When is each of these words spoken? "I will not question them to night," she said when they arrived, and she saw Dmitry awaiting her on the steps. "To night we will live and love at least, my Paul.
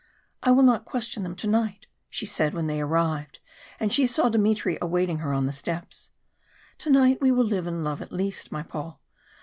"I 0.41 0.49
will 0.49 0.63
not 0.63 0.83
question 0.83 1.21
them 1.21 1.35
to 1.35 1.45
night," 1.47 1.85
she 2.09 2.25
said 2.25 2.55
when 2.55 2.65
they 2.65 2.81
arrived, 2.81 3.37
and 3.79 3.93
she 3.93 4.07
saw 4.07 4.29
Dmitry 4.29 4.79
awaiting 4.81 5.19
her 5.19 5.31
on 5.31 5.45
the 5.45 5.51
steps. 5.51 6.09
"To 6.79 6.89
night 6.89 7.21
we 7.21 7.29
will 7.31 7.45
live 7.45 7.67
and 7.67 7.83
love 7.83 8.01
at 8.01 8.11
least, 8.11 8.51
my 8.51 8.63
Paul. 8.63 8.99